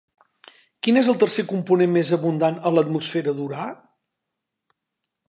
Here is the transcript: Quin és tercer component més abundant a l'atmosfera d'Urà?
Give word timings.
Quin 0.85 0.97
és 1.01 1.09
tercer 1.23 1.45
component 1.51 1.93
més 1.97 2.13
abundant 2.17 2.57
a 2.71 2.71
l'atmosfera 2.79 3.37
d'Urà? 3.41 3.69